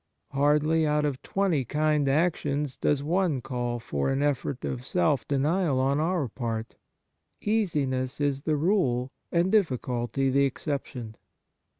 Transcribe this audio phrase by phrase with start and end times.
[0.31, 5.79] Hardly out of twenty kind actions does one call for an effort of self denial
[5.79, 6.75] on our part.
[7.39, 11.17] Easiness is the rule, and difficulty the exception.